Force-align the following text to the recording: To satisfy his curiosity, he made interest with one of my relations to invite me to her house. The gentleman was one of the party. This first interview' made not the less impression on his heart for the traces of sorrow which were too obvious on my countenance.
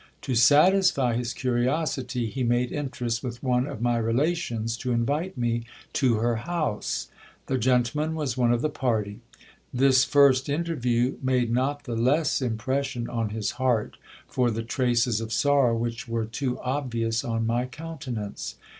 To 0.23 0.33
satisfy 0.33 1.15
his 1.15 1.31
curiosity, 1.31 2.25
he 2.25 2.41
made 2.41 2.71
interest 2.71 3.23
with 3.23 3.43
one 3.43 3.67
of 3.67 3.83
my 3.83 3.99
relations 3.99 4.75
to 4.77 4.91
invite 4.91 5.37
me 5.37 5.61
to 5.93 6.15
her 6.15 6.37
house. 6.37 7.09
The 7.45 7.59
gentleman 7.59 8.15
was 8.15 8.35
one 8.35 8.51
of 8.51 8.63
the 8.63 8.69
party. 8.69 9.19
This 9.71 10.03
first 10.03 10.49
interview' 10.49 11.19
made 11.21 11.51
not 11.51 11.83
the 11.83 11.95
less 11.95 12.41
impression 12.41 13.07
on 13.09 13.29
his 13.29 13.51
heart 13.61 13.97
for 14.27 14.49
the 14.49 14.63
traces 14.63 15.21
of 15.21 15.31
sorrow 15.31 15.77
which 15.77 16.07
were 16.07 16.25
too 16.25 16.59
obvious 16.61 17.23
on 17.23 17.45
my 17.45 17.67
countenance. 17.67 18.55